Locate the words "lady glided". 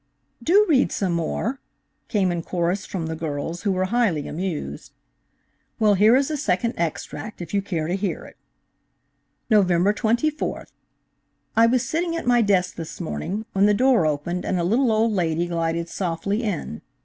15.11-15.87